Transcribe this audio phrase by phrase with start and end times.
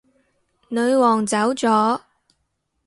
[0.69, 2.01] 女皇走咗